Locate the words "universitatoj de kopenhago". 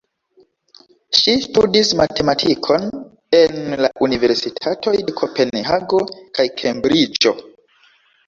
4.07-5.99